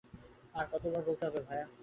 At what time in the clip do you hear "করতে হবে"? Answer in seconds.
0.65-1.39